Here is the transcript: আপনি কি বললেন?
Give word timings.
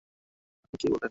আপনি 0.63 0.77
কি 0.81 0.85
বললেন? 0.85 0.99